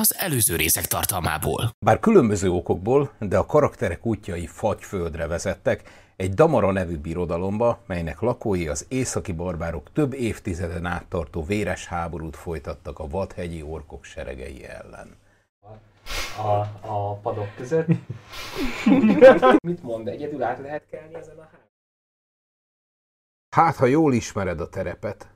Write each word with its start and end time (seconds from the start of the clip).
az 0.00 0.14
előző 0.18 0.56
részek 0.56 0.86
tartalmából. 0.86 1.70
Bár 1.84 1.98
különböző 1.98 2.50
okokból, 2.50 3.10
de 3.18 3.38
a 3.38 3.46
karakterek 3.46 4.06
útjai 4.06 4.46
fagyföldre 4.46 5.26
vezettek, 5.26 5.82
egy 6.16 6.34
Damara 6.34 6.72
nevű 6.72 6.96
birodalomba, 6.96 7.78
melynek 7.86 8.20
lakói 8.20 8.68
az 8.68 8.86
északi 8.88 9.32
barbárok 9.32 9.92
több 9.92 10.12
évtizeden 10.12 10.86
át 10.86 11.04
tartó 11.04 11.44
véres 11.44 11.86
háborút 11.86 12.36
folytattak 12.36 12.98
a 12.98 13.08
vadhegyi 13.08 13.62
orkok 13.62 14.04
seregei 14.04 14.64
ellen. 14.64 15.16
A, 16.36 16.88
a 16.88 17.14
padok 17.14 17.54
között. 17.56 17.86
Mit 19.66 19.82
mond? 19.82 20.08
Egyedül 20.08 20.42
át 20.42 20.58
lehet 20.58 20.86
kelni 20.90 21.14
ezen 21.14 21.38
a 21.38 21.48
ház? 21.52 21.68
Hát, 23.56 23.76
ha 23.76 23.86
jól 23.86 24.14
ismered 24.14 24.60
a 24.60 24.68
terepet, 24.68 25.28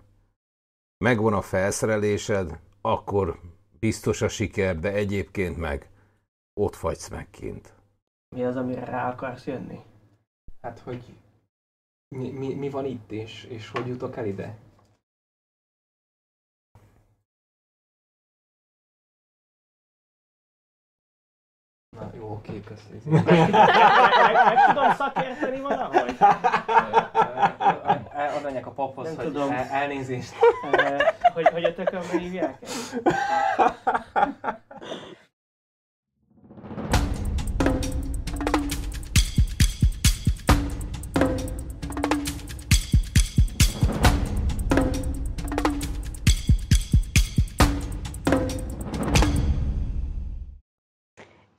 megvan 1.04 1.32
a 1.32 1.42
felszerelésed, 1.42 2.58
akkor 2.80 3.40
biztos 3.84 4.22
a 4.22 4.28
siker, 4.28 4.78
de 4.78 4.92
egyébként 4.92 5.56
meg 5.56 5.90
ott 6.60 6.74
fagysz 6.74 7.08
meg 7.08 7.30
kint. 7.30 7.72
Mi 8.36 8.44
az, 8.44 8.56
amire 8.56 8.84
rá 8.84 9.10
akarsz 9.10 9.46
jönni? 9.46 9.80
Hát, 10.60 10.78
hogy 10.78 11.14
mi, 12.08 12.30
mi, 12.30 12.54
mi 12.54 12.70
van 12.70 12.84
itt, 12.84 13.10
és, 13.10 13.44
és 13.44 13.68
hogy 13.68 13.86
jutok 13.86 14.16
el 14.16 14.26
ide? 14.26 14.58
Na 21.96 22.10
jó, 22.14 22.30
oké, 22.30 22.60
köszönöm. 22.60 23.24
Meg 23.24 24.66
tudom 24.66 24.92
szakérteni 24.94 25.60
valahogy? 25.60 26.16
Adanyák 28.44 28.66
a 28.66 28.70
paphoz, 28.70 29.06
Nem 29.06 29.16
hogy 29.16 29.24
tudom. 29.24 29.50
el- 29.50 29.68
elnézést. 29.70 30.32
Eh, 30.72 30.98
hogy, 31.34 31.48
hogy 31.48 31.64
a 31.64 31.74
tökönbe 31.74 32.18
hívják? 32.18 32.58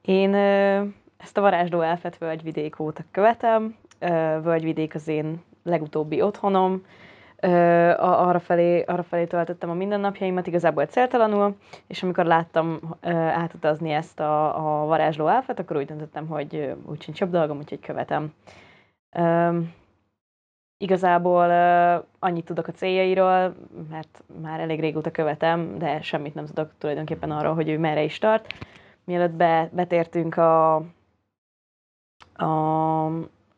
Én 0.01 0.33
ö, 0.33 0.83
ezt 1.17 1.37
a 1.37 1.41
varázsló 1.41 1.81
elfet 1.81 2.17
völgyvidék 2.17 2.79
óta 2.79 3.03
követem. 3.11 3.75
Ö, 3.99 4.39
Völgyvidék 4.43 4.95
az 4.95 5.07
én 5.07 5.43
legutóbbi 5.65 6.21
otthonom. 6.21 6.85
Arra, 7.97 8.39
felé, 8.39 8.81
arra 8.81 9.03
felé 9.03 9.25
töltöttem 9.25 9.69
a 9.69 9.73
mindennapjaimat, 9.73 10.47
igazából 10.47 10.85
céltalanul, 10.85 11.55
és 11.87 12.03
amikor 12.03 12.25
láttam 12.25 12.79
átutazni 13.11 13.91
ezt 13.91 14.19
a, 14.19 14.55
a 14.81 14.85
varázsló 14.85 15.27
elfet, 15.27 15.59
akkor 15.59 15.77
úgy 15.77 15.85
döntöttem, 15.85 16.27
hogy 16.27 16.75
úgy 16.85 17.01
sincs 17.01 17.19
jobb 17.19 17.31
dolgom, 17.31 17.57
úgyhogy 17.57 17.79
követem. 17.79 18.33
Igazából 20.77 21.49
annyit 22.19 22.45
tudok 22.45 22.67
a 22.67 22.71
céljairól, 22.71 23.55
mert 23.89 24.23
már 24.41 24.59
elég 24.59 24.79
régóta 24.79 25.11
követem, 25.11 25.77
de 25.77 26.01
semmit 26.01 26.35
nem 26.35 26.45
tudok 26.45 26.71
tulajdonképpen 26.77 27.31
arról, 27.31 27.53
hogy 27.53 27.69
ő 27.69 27.79
merre 27.79 28.03
is 28.03 28.17
tart 28.17 28.53
mielőtt 29.05 29.31
be, 29.31 29.69
betértünk 29.71 30.37
a, 30.37 30.75
a, 32.33 33.09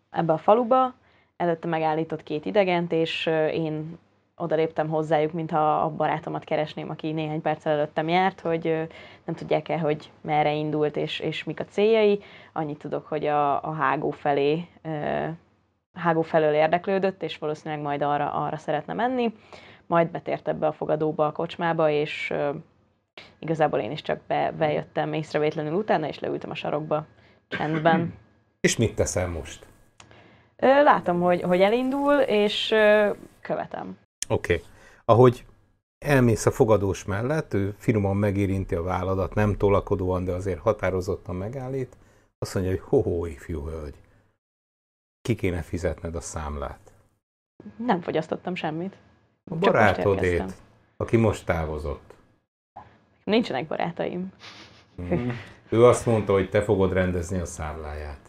ebbe 0.09 0.33
a 0.33 0.37
faluba, 0.37 0.93
előtte 1.37 1.67
megállított 1.67 2.23
két 2.23 2.45
idegent, 2.45 2.91
és 2.91 3.25
én 3.51 3.97
odaléptem 4.35 4.89
hozzájuk, 4.89 5.31
mintha 5.31 5.81
a 5.81 5.89
barátomat 5.89 6.43
keresném, 6.43 6.89
aki 6.89 7.11
néhány 7.11 7.41
perccel 7.41 7.73
előttem 7.73 8.07
járt, 8.07 8.39
hogy 8.39 8.87
nem 9.25 9.35
tudják-e, 9.35 9.79
hogy 9.79 10.11
merre 10.21 10.53
indult, 10.53 10.95
és, 10.95 11.19
és 11.19 11.43
mik 11.43 11.59
a 11.59 11.65
céljai. 11.65 12.19
Annyit 12.53 12.77
tudok, 12.77 13.07
hogy 13.07 13.25
a, 13.25 13.63
a 13.63 13.71
hágó 13.71 14.09
felé, 14.09 14.67
hágó 15.93 16.21
felől 16.21 16.53
érdeklődött, 16.53 17.23
és 17.23 17.37
valószínűleg 17.37 17.83
majd 17.83 18.01
arra, 18.01 18.31
arra 18.31 18.57
szeretne 18.57 18.93
menni. 18.93 19.33
Majd 19.85 20.07
betért 20.07 20.47
ebbe 20.47 20.67
a 20.67 20.71
fogadóba, 20.71 21.25
a 21.25 21.31
kocsmába, 21.31 21.89
és 21.89 22.33
igazából 23.39 23.79
én 23.79 23.91
is 23.91 24.01
csak 24.01 24.19
be, 24.27 24.51
bejöttem 24.57 25.13
észrevétlenül 25.13 25.73
utána, 25.73 26.07
és 26.07 26.19
leültem 26.19 26.49
a 26.49 26.55
sarokba 26.55 27.05
csendben. 27.47 28.13
És 28.59 28.77
mit 28.77 28.95
teszel 28.95 29.27
most? 29.27 29.65
Látom, 30.57 31.21
hogy, 31.21 31.41
hogy 31.41 31.61
elindul, 31.61 32.13
és 32.13 32.67
követem. 33.41 33.97
Oké. 34.27 34.53
Okay. 34.53 34.65
Ahogy 35.05 35.45
elmész 35.99 36.45
a 36.45 36.51
fogadós 36.51 37.05
mellett, 37.05 37.53
ő 37.53 37.75
finoman 37.77 38.17
megérinti 38.17 38.75
a 38.75 38.83
válladat, 38.83 39.33
nem 39.33 39.57
tolakodóan, 39.57 40.25
de 40.25 40.31
azért 40.31 40.59
határozottan 40.59 41.35
megállít, 41.35 41.97
azt 42.39 42.53
mondja, 42.53 42.71
hogy 42.71 42.81
ho-ho, 42.83 43.25
ifjú 43.25 43.65
hölgy, 43.67 43.95
ki 45.21 45.35
kéne 45.35 45.61
fizetned 45.61 46.15
a 46.15 46.21
számlát? 46.21 46.91
Nem 47.75 48.01
fogyasztottam 48.01 48.55
semmit. 48.55 48.95
A 49.51 49.55
barátodét, 49.55 50.53
aki 50.97 51.17
most 51.17 51.45
távozott. 51.45 52.13
Nincsenek 53.23 53.67
barátaim. 53.67 54.33
Hmm. 54.95 55.31
Ő 55.69 55.85
azt 55.85 56.05
mondta, 56.05 56.33
hogy 56.33 56.49
te 56.49 56.61
fogod 56.61 56.93
rendezni 56.93 57.39
a 57.39 57.45
számláját. 57.45 58.26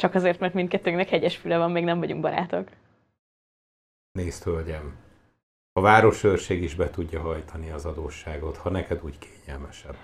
Csak 0.00 0.14
azért, 0.14 0.38
mert 0.38 0.54
mindkettőnknek 0.54 1.08
hegyes 1.08 1.36
füle 1.36 1.58
van, 1.58 1.70
még 1.70 1.84
nem 1.84 1.98
vagyunk 1.98 2.20
barátok. 2.20 2.68
Nézd, 4.12 4.42
hölgyem, 4.42 4.96
a 5.72 5.80
városőrség 5.80 6.62
is 6.62 6.74
be 6.74 6.90
tudja 6.90 7.20
hajtani 7.20 7.70
az 7.70 7.84
adósságot, 7.84 8.56
ha 8.56 8.70
neked 8.70 9.00
úgy 9.04 9.18
kényelmesebb. 9.18 9.96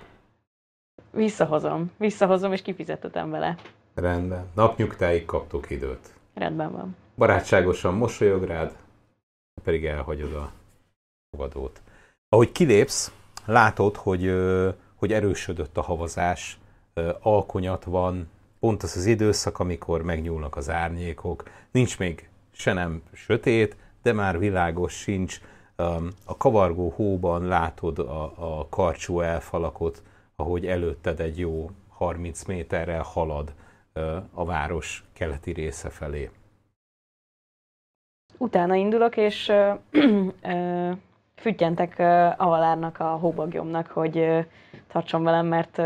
Visszahozom. 1.10 1.92
Visszahozom, 1.98 2.52
és 2.52 2.62
kifizetetem 2.62 3.30
vele. 3.30 3.56
Rendben. 3.94 4.46
Napnyugtáig 4.54 5.24
kaptok 5.24 5.70
időt. 5.70 6.14
Rendben 6.34 6.72
van. 6.72 6.96
Barátságosan 7.16 7.94
mosolyog 7.94 8.42
rád, 8.42 8.76
pedig 9.64 9.86
elhagyod 9.86 10.34
a 10.34 10.52
fogadót. 11.30 11.80
Ahogy 12.28 12.52
kilépsz, 12.52 13.12
látod, 13.44 13.96
hogy, 13.96 14.34
hogy 14.94 15.12
erősödött 15.12 15.76
a 15.76 15.82
havazás, 15.82 16.58
alkonyat 17.20 17.84
van, 17.84 18.28
pont 18.60 18.82
az 18.82 18.96
az 18.96 19.06
időszak, 19.06 19.58
amikor 19.58 20.02
megnyúlnak 20.02 20.56
az 20.56 20.70
árnyékok. 20.70 21.42
Nincs 21.70 21.98
még 21.98 22.28
se 22.52 22.72
nem 22.72 23.02
sötét, 23.12 23.76
de 24.02 24.12
már 24.12 24.38
világos 24.38 24.92
sincs. 24.92 25.40
A 26.24 26.36
kavargó 26.36 26.92
hóban 26.96 27.46
látod 27.46 27.98
a, 27.98 28.32
a 28.58 28.68
karcsú 28.68 29.20
elfalakot, 29.20 30.02
ahogy 30.36 30.66
előtted 30.66 31.20
egy 31.20 31.38
jó 31.38 31.70
30 31.88 32.44
méterrel 32.44 33.02
halad 33.02 33.52
a 34.34 34.44
város 34.44 35.04
keleti 35.12 35.52
része 35.52 35.90
felé. 35.90 36.30
Utána 38.38 38.74
indulok, 38.74 39.16
és 39.16 39.48
ö, 39.48 39.72
ö, 40.42 40.90
füttyentek 41.34 41.98
Avalárnak, 42.38 43.00
a 43.00 43.04
hóbagyomnak, 43.04 43.86
hogy 43.86 44.18
ö, 44.18 44.40
tartson 44.88 45.22
velem, 45.22 45.46
mert 45.46 45.78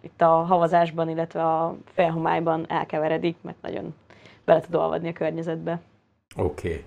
itt 0.00 0.20
a 0.20 0.28
havazásban, 0.28 1.08
illetve 1.08 1.42
a 1.42 1.76
felhomályban 1.84 2.64
elkeveredik, 2.68 3.36
mert 3.40 3.62
nagyon 3.62 3.94
bele 4.44 4.60
tud 4.60 4.74
olvadni 4.74 5.08
a 5.08 5.12
környezetbe. 5.12 5.80
Oké. 6.36 6.68
Okay. 6.68 6.84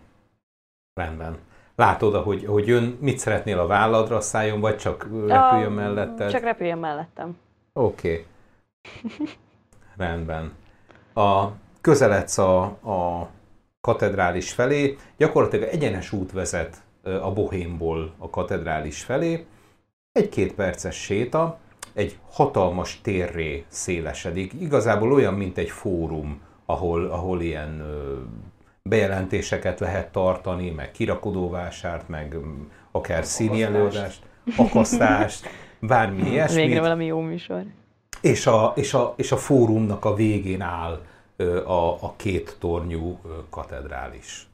Rendben. 0.94 1.38
Látod, 1.76 2.16
hogy, 2.16 2.46
hogy 2.46 2.68
jön, 2.68 2.98
mit 3.02 3.18
szeretnél 3.18 3.60
a 3.60 3.68
válladra 3.68 4.22
szálljon, 4.22 4.60
vagy 4.60 4.78
csak 4.78 5.04
repüljön 5.04 5.72
A- 5.72 5.76
melletted? 5.76 6.32
Csak 6.32 6.44
repüljön 6.44 6.78
mellettem. 6.78 7.38
Oké. 7.74 8.26
Okay. 8.92 9.28
Rendben. 9.98 10.54
A, 11.14 11.48
közeledsz 11.82 12.38
a, 12.38 12.62
a 12.64 13.30
katedrális 13.82 14.52
felé, 14.52 14.98
gyakorlatilag 15.18 15.70
egyenes 15.70 16.12
út 16.12 16.32
vezet 16.32 16.84
a 17.04 17.32
Bohémból 17.32 18.14
a 18.18 18.30
katedrális 18.30 19.04
felé. 19.04 19.46
Egy-két 20.12 20.54
perces 20.54 20.96
séta, 20.96 21.58
egy 21.94 22.18
hatalmas 22.30 23.00
térré 23.02 23.66
szélesedik. 23.68 24.54
Igazából 24.54 25.14
olyan, 25.14 25.34
mint 25.34 25.58
egy 25.58 25.70
fórum, 25.70 26.42
ahol, 26.66 27.06
ahol 27.06 27.42
ilyen 27.42 27.80
ö, 27.80 28.20
bejelentéseket 28.90 29.80
lehet 29.80 30.12
tartani, 30.12 30.70
meg 30.70 30.92
kirakodóvásárt, 30.92 32.08
meg 32.08 32.38
akár 32.92 33.26
színi 33.26 33.64
előadást, 33.64 34.26
akasztást, 34.58 35.48
bármi 35.80 36.30
ilyesmit. 36.30 36.66
Végre 36.66 36.82
valami 36.82 37.06
jó 37.06 37.20
műsor. 37.20 37.64
És 38.22 38.48
a, 38.48 38.74
és, 38.76 38.94
a, 38.94 39.14
és 39.18 39.32
a 39.32 39.38
fórumnak 39.38 40.06
a 40.06 40.16
végén 40.16 40.62
áll 40.62 41.02
ö, 41.36 41.66
a, 41.66 42.04
a 42.04 42.14
két 42.16 42.56
tornyú 42.60 43.20
katedrális. 43.50 44.48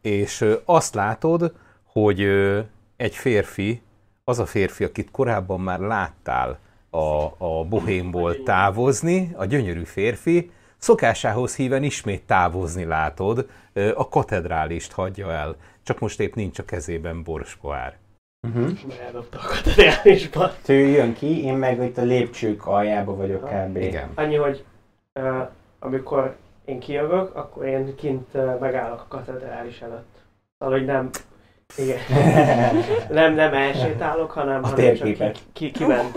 És 0.00 0.40
ö, 0.40 0.54
azt 0.64 0.94
látod, 0.94 1.54
hogy 1.84 2.20
ö, 2.20 2.60
egy 2.96 3.14
férfi, 3.14 3.82
az 4.28 4.38
a 4.38 4.46
férfi, 4.46 4.84
akit 4.84 5.10
korábban 5.10 5.60
már 5.60 5.78
láttál 5.78 6.58
a, 6.90 7.24
a 7.38 7.64
bohémból 7.68 8.42
távozni, 8.42 9.30
a 9.36 9.44
gyönyörű 9.44 9.82
férfi, 9.82 10.50
szokásához 10.78 11.56
híven 11.56 11.82
ismét 11.82 12.22
távozni 12.22 12.84
látod, 12.84 13.48
a 13.94 14.08
katedrálist 14.08 14.92
hagyja 14.92 15.32
el, 15.32 15.56
csak 15.82 15.98
most 15.98 16.20
épp 16.20 16.34
nincs 16.34 16.58
a 16.58 16.64
kezében 16.64 17.22
borspoár. 17.22 17.96
Uh-huh. 18.48 18.70
Eldobta 19.06 19.38
a 19.38 19.46
katedrálisba. 19.46 20.50
Ő 20.66 20.86
jön 20.86 21.14
ki, 21.14 21.44
én 21.44 21.54
meg 21.54 21.82
itt 21.82 21.98
a 21.98 22.02
lépcsők 22.02 22.66
aljába 22.66 23.16
vagyok 23.16 23.44
kb. 23.44 23.76
Igen. 23.76 24.10
Annyi, 24.14 24.36
hogy 24.36 24.64
uh, 25.14 25.48
amikor 25.78 26.36
én 26.64 26.78
kijövök, 26.78 27.36
akkor 27.36 27.66
én 27.66 27.94
kint 27.94 28.34
uh, 28.34 28.58
megállok 28.60 29.00
a 29.00 29.06
katedrális 29.08 29.80
előtt. 29.80 30.16
Szóval, 30.58 30.78
hogy 30.78 30.86
nem, 30.86 31.10
igen, 31.76 31.98
nem, 33.10 33.34
nem 33.34 33.54
elsétálok, 33.54 34.30
hanem, 34.30 34.64
A 34.64 34.66
hanem 34.66 34.94
csak 34.94 35.04
térképet. 35.04 35.32
ki, 35.32 35.40
ki, 35.52 35.70
kiment. 35.70 36.16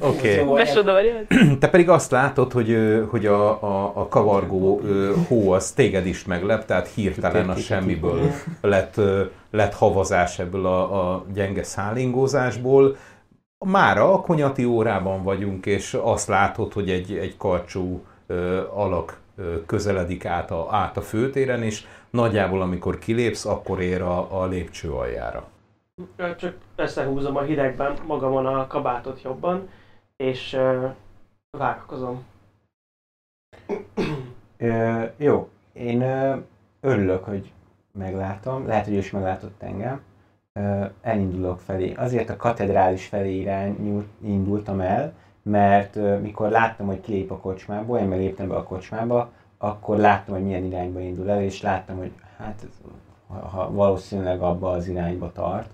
Oké. 0.00 0.40
Okay. 0.40 0.54
Besodorjad? 0.54 1.26
Te 1.60 1.68
pedig 1.68 1.88
azt 1.88 2.10
látod, 2.10 2.52
hogy, 2.52 2.76
hogy 3.10 3.26
a, 3.26 3.62
a, 3.62 3.92
a 3.94 4.08
kavargó 4.08 4.80
hó 5.28 5.50
az 5.50 5.70
téged 5.70 6.06
is 6.06 6.24
meglep, 6.24 6.64
tehát 6.64 6.88
hirtelen 6.88 7.48
a 7.48 7.56
semmiből 7.56 8.20
lett, 8.60 9.00
lett 9.50 9.74
havazás 9.74 10.38
ebből 10.38 10.66
a, 10.66 11.12
a 11.12 11.24
gyenge 11.34 11.62
szállingózásból. 11.62 12.96
Mára 13.58 14.12
a 14.12 14.20
konyati 14.20 14.64
órában 14.64 15.22
vagyunk, 15.22 15.66
és 15.66 15.98
azt 16.02 16.28
látod, 16.28 16.72
hogy 16.72 16.90
egy, 16.90 17.16
egy 17.16 17.36
karcsú 17.36 18.04
ö, 18.26 18.60
alak 18.74 19.18
közeledik 19.66 20.24
át 20.24 20.50
a, 20.50 20.68
át 20.70 20.96
a 20.96 21.00
főtéren, 21.00 21.62
és 21.62 21.86
nagyjából 22.10 22.62
amikor 22.62 22.98
kilépsz, 22.98 23.44
akkor 23.44 23.80
ér 23.80 24.02
a, 24.02 24.42
a 24.42 24.46
lépcső 24.46 24.92
aljára. 24.92 25.48
Csak 26.16 26.56
összehúzom 26.76 27.36
a 27.36 27.42
hidegben 27.42 27.96
magamon 28.06 28.46
a 28.46 28.66
kabátot 28.66 29.22
jobban, 29.22 29.68
és 30.16 30.52
uh, 30.52 30.94
várakozom. 31.50 32.24
Ö, 34.58 35.04
jó, 35.16 35.48
én 35.72 36.00
ö, 36.00 36.36
örülök, 36.80 37.24
hogy 37.24 37.52
meglátom, 37.92 38.66
lehet, 38.66 38.84
hogy 38.84 38.94
ő 38.94 38.98
is 38.98 39.10
meglátott 39.10 39.62
engem. 39.62 40.00
Ö, 40.52 40.84
elindulok 41.00 41.60
felé. 41.60 41.92
Azért 41.92 42.30
a 42.30 42.36
katedrális 42.36 43.06
felé 43.06 43.34
irány 43.34 44.06
indultam 44.22 44.80
el, 44.80 45.12
mert 45.50 46.20
mikor 46.20 46.50
láttam, 46.50 46.86
hogy 46.86 47.00
kilép 47.00 47.30
a 47.30 47.36
kocsmából, 47.36 47.98
én 47.98 48.08
léptem 48.08 48.48
be 48.48 48.56
a 48.56 48.62
kocsmába, 48.62 49.30
akkor 49.58 49.96
láttam, 49.96 50.34
hogy 50.34 50.44
milyen 50.44 50.64
irányba 50.64 51.00
indul 51.00 51.30
el, 51.30 51.42
és 51.42 51.62
láttam, 51.62 51.96
hogy 51.96 52.12
hát 52.36 52.66
ha, 53.26 53.72
valószínűleg 53.72 54.40
abba 54.40 54.70
az 54.70 54.88
irányba 54.88 55.32
tart. 55.32 55.70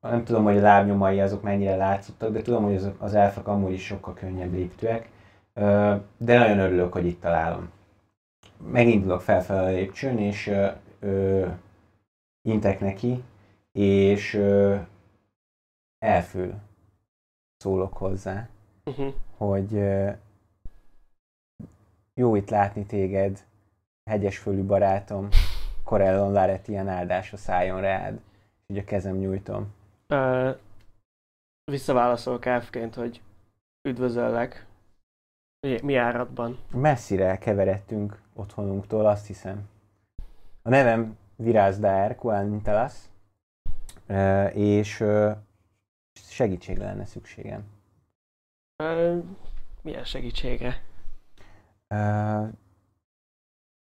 Nem 0.00 0.24
tudom, 0.24 0.44
hogy 0.44 0.56
a 0.56 0.60
lábnyomai 0.60 1.20
azok 1.20 1.42
mennyire 1.42 1.76
látszottak, 1.76 2.32
de 2.32 2.42
tudom, 2.42 2.64
hogy 2.64 2.74
az, 2.74 2.90
az 2.98 3.14
elfek 3.14 3.46
amúgy 3.46 3.72
is 3.72 3.84
sokkal 3.84 4.14
könnyebb 4.14 4.52
léptőek. 4.52 5.08
De 6.16 6.38
nagyon 6.38 6.58
örülök, 6.58 6.92
hogy 6.92 7.06
itt 7.06 7.20
találom. 7.20 7.70
Megindulok 8.72 9.20
felfelé 9.20 9.72
a 9.72 9.76
lépcsőn, 9.76 10.18
és 10.18 10.50
intek 12.42 12.80
neki, 12.80 13.22
és 13.72 14.42
elfül 15.98 16.54
szólok 17.58 17.96
hozzá, 17.96 18.48
Uh-huh. 18.84 19.14
hogy 19.36 19.72
jó 22.14 22.34
itt 22.36 22.50
látni 22.50 22.86
téged, 22.86 23.44
hegyesfölű 24.10 24.62
barátom, 24.64 25.28
Corellon 25.84 26.32
Laretian 26.32 26.88
áldása 26.88 27.36
szálljon 27.36 27.80
rád, 27.80 28.20
így 28.66 28.78
a 28.78 28.84
kezem 28.84 29.16
nyújtom. 29.16 29.74
Uh, 30.08 30.56
visszaválaszolok 31.64 32.44
elfként, 32.46 32.94
hogy 32.94 33.22
üdvözöllek. 33.88 34.66
Mi, 35.60 35.78
mi 35.82 35.94
áradban? 35.96 36.58
Messzire 36.70 37.38
keveredtünk 37.38 38.20
otthonunktól, 38.34 39.06
azt 39.06 39.26
hiszem. 39.26 39.68
A 40.62 40.68
nevem 40.68 41.16
Virázdár 41.36 42.16
Kuanintalas, 42.16 42.94
ö, 44.06 44.44
és 44.46 45.04
segítségre 46.26 46.84
lenne 46.84 47.04
szükségem. 47.04 47.64
Uh, 48.82 49.24
milyen 49.82 50.04
segítségre? 50.04 50.82
Ö, 51.88 52.44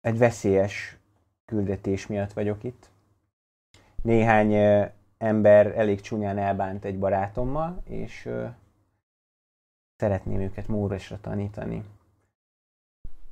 Egy 0.00 0.18
veszélyes 0.18 0.96
küldetés 1.44 2.06
miatt 2.06 2.32
vagyok 2.32 2.64
itt. 2.64 2.90
Néhány 4.02 4.52
ö, 4.52 4.84
ember 5.18 5.66
elég 5.78 6.00
csúnyán 6.00 6.38
elbánt 6.38 6.84
egy 6.84 6.98
barátommal, 6.98 7.82
és 7.84 8.26
ö, 8.26 8.46
szeretném 9.96 10.40
őket 10.40 10.68
mórosra 10.68 11.20
tanítani. 11.20 11.84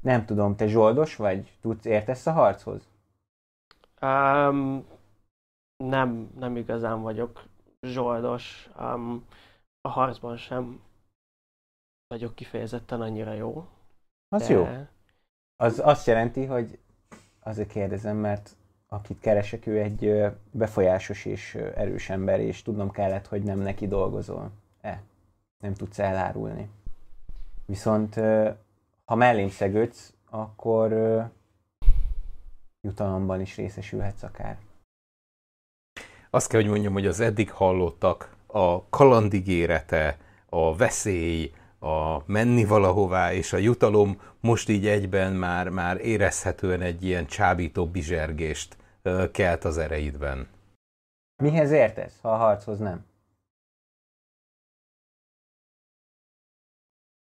Nem 0.00 0.24
tudom, 0.26 0.56
te 0.56 0.66
zsoldos 0.66 1.16
vagy? 1.16 1.56
Tudsz, 1.60 1.84
értesz 1.84 2.26
a 2.26 2.32
harchoz? 2.32 2.88
Um, 4.00 4.84
nem, 5.76 6.30
nem 6.38 6.56
igazán 6.56 7.02
vagyok 7.02 7.44
zsoldos. 7.86 8.70
Um, 8.80 9.26
a 9.80 9.88
harcban 9.88 10.36
sem 10.36 10.80
vagyok 12.08 12.34
kifejezetten 12.34 13.00
annyira 13.00 13.32
jó. 13.32 13.66
Az 14.28 14.46
de- 14.46 14.54
jó. 14.54 14.66
Az 15.56 15.80
azt 15.84 16.06
jelenti, 16.06 16.44
hogy 16.44 16.78
azért 17.40 17.68
kérdezem, 17.68 18.16
mert 18.16 18.56
akit 18.88 19.20
keresek, 19.20 19.66
ő 19.66 19.80
egy 19.80 20.24
befolyásos 20.50 21.24
és 21.24 21.54
erős 21.54 22.10
ember, 22.10 22.40
és 22.40 22.62
tudnom 22.62 22.90
kellett, 22.90 23.26
hogy 23.26 23.42
nem 23.42 23.58
neki 23.58 23.88
dolgozol. 23.88 24.50
E, 24.80 25.02
nem 25.58 25.74
tudsz 25.74 25.98
elárulni. 25.98 26.70
Viszont 27.66 28.14
ha 29.04 29.14
mellém 29.14 29.48
szegődsz, 29.48 30.14
akkor 30.30 30.92
jutalomban 32.80 33.40
is 33.40 33.56
részesülhetsz 33.56 34.22
akár. 34.22 34.58
Azt 36.36 36.48
kell, 36.48 36.60
hogy 36.60 36.70
mondjam, 36.70 36.92
hogy 36.92 37.06
az 37.06 37.20
eddig 37.20 37.50
hallottak, 37.50 38.30
a 38.46 38.88
kalandigérete, 38.88 40.18
a 40.48 40.76
veszély, 40.76 41.52
a 41.80 42.22
menni 42.26 42.64
valahová 42.64 43.32
és 43.32 43.52
a 43.52 43.56
jutalom 43.56 44.20
most 44.40 44.68
így 44.68 44.86
egyben 44.86 45.32
már, 45.32 45.68
már 45.68 46.00
érezhetően 46.00 46.80
egy 46.80 47.04
ilyen 47.04 47.26
csábító 47.26 47.86
bizsergést 47.86 48.76
kelt 49.32 49.64
az 49.64 49.78
ereidben. 49.78 50.48
Mihez 51.42 51.70
értesz, 51.70 52.18
ha 52.22 52.32
a 52.32 52.36
harchoz 52.36 52.78
nem? 52.78 53.04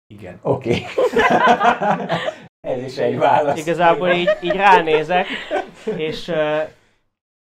Igen. 0.07 0.39
Oké. 0.41 0.85
Ez 2.67 2.83
is 2.83 2.97
egy 2.97 3.17
válasz. 3.17 3.59
Igazából 3.59 4.09
így, 4.09 4.37
így 4.41 4.55
ránézek, 4.55 5.27
és, 5.97 6.31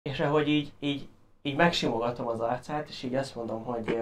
és 0.01 0.19
ahogy 0.19 0.47
így, 0.47 0.71
így, 0.79 1.07
így 1.47 1.55
megsimogatom 1.55 2.27
az 2.27 2.39
arcát, 2.39 2.89
és 2.89 3.03
így 3.03 3.15
azt 3.15 3.35
mondom, 3.35 3.63
hogy 3.63 3.97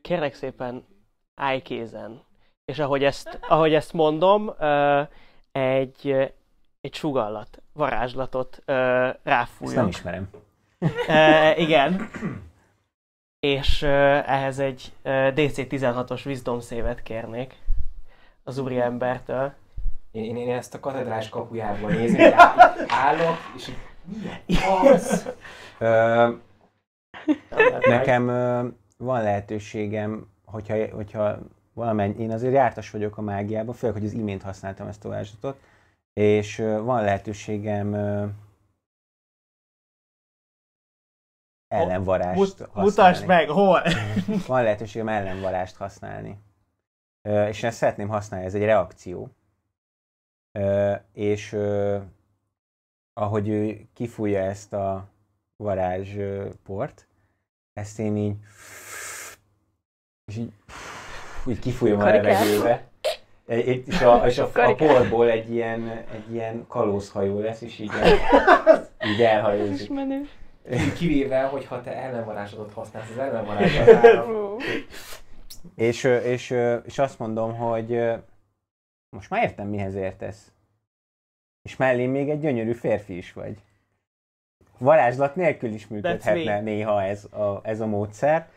kérlek 0.00 0.34
szépen 0.34 0.84
állj 1.34 1.62
kézen. 1.62 2.22
És 2.64 2.78
ahogy 2.78 3.04
ezt, 3.04 3.38
ahogy 3.48 3.74
ezt 3.74 3.92
mondom, 3.92 4.54
egy, 5.52 6.32
egy 6.80 6.94
sugallat, 6.94 7.62
varázslatot 7.72 8.62
ö, 8.64 9.06
Ezt 9.06 9.18
ráfújok. 9.22 9.74
nem 9.74 9.88
ismerem. 9.88 10.30
E, 11.06 11.56
igen. 11.56 12.10
És 13.38 13.82
ehhez 13.82 14.58
egy 14.58 14.92
e, 15.02 15.30
DC 15.30 15.56
16-os 15.56 16.26
Wisdom 16.26 16.60
szévet 16.60 17.02
kérnék 17.02 17.54
az 18.44 18.58
úri 18.58 18.80
embertől. 18.80 19.52
Én, 20.10 20.24
én, 20.24 20.36
én 20.36 20.56
ezt 20.56 20.74
a 20.74 20.80
katedrás 20.80 21.28
kapujából 21.28 21.90
nézem, 21.90 22.32
állok, 22.88 23.36
és 23.56 23.68
így, 23.68 23.89
az? 24.82 25.28
Nekem 27.88 28.26
van 28.96 29.22
lehetőségem, 29.22 30.26
hogyha, 30.44 30.88
hogyha 30.94 31.38
valamennyi, 31.72 32.22
én 32.22 32.30
azért 32.30 32.52
jártas 32.52 32.90
vagyok 32.90 33.16
a 33.16 33.22
mágiában, 33.22 33.74
főleg, 33.74 33.96
hogy 33.96 34.04
az 34.04 34.12
imént 34.12 34.42
használtam 34.42 34.86
ezt 34.86 35.04
a 35.04 35.08
varázslatot, 35.08 35.60
és 36.12 36.56
van 36.56 37.02
lehetőségem 37.04 37.94
ellenvarást 41.68 42.38
Mut, 42.38 42.58
használni. 42.58 42.88
mutasd 42.88 43.26
meg, 43.26 43.48
hol! 43.48 43.82
Van 44.46 44.62
lehetőségem 44.62 45.08
ellenvarást 45.08 45.76
használni. 45.76 46.38
És 47.22 47.62
ezt 47.62 47.76
szeretném 47.76 48.08
használni, 48.08 48.46
ez 48.46 48.54
egy 48.54 48.64
reakció. 48.64 49.28
És 51.12 51.56
ahogy 53.20 53.48
ő 53.48 53.80
kifújja 53.94 54.40
ezt 54.40 54.72
a 54.72 55.08
varázsport, 55.56 57.06
ezt 57.72 57.98
én 57.98 58.16
így 58.16 58.36
és 60.26 60.36
így, 60.36 60.52
így 61.46 61.58
kifújom 61.58 62.00
a 62.00 62.04
levegőbe. 62.04 62.88
És 63.46 64.00
a, 64.00 64.26
és 64.26 64.38
a, 64.38 64.50
a 64.54 64.74
porból 64.74 65.30
egy 65.30 65.52
ilyen, 65.52 65.88
egy 65.88 66.32
ilyen 66.32 66.66
kalózhajó 66.68 67.40
lesz, 67.40 67.60
és 67.60 67.78
így, 67.78 67.92
így 69.12 69.22
elhajózik. 69.22 69.90
Kivéve, 70.96 71.42
hogyha 71.42 71.80
te 71.80 71.96
ellenvarázslatot 71.96 72.72
használsz 72.72 73.10
az 73.10 73.18
ellenvarázslatára. 73.18 74.56
És, 75.74 76.04
és, 76.04 76.54
és 76.84 76.98
azt 76.98 77.18
mondom, 77.18 77.56
hogy 77.56 78.00
most 79.16 79.30
már 79.30 79.42
értem, 79.42 79.68
mihez 79.68 79.94
értesz. 79.94 80.52
És 81.62 81.76
mellé 81.76 82.06
még 82.06 82.30
egy 82.30 82.40
gyönyörű 82.40 82.72
férfi 82.72 83.16
is 83.16 83.32
vagy. 83.32 83.62
Varázslat 84.78 85.34
nélkül 85.34 85.70
is 85.72 85.86
működhetne 85.88 86.60
néha 86.60 87.02
ez 87.02 87.24
a, 87.24 87.60
ez 87.62 87.80
a 87.80 87.86
módszer. 87.86 88.50